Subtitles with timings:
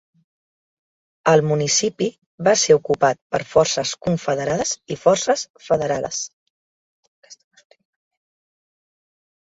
[1.33, 2.07] El municipi
[2.47, 6.27] va ser ocupat per forces confederades i forces federades.